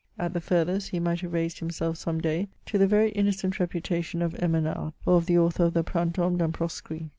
[0.17, 4.23] At the furthest, he might have raised himself some day to the very innocent reputation
[4.23, 7.03] of Esmenard, or of the author of the Printemps d*un Proscrit.